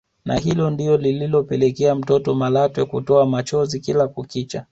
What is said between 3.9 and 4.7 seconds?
kukicha